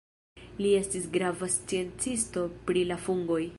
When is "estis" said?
0.77-1.05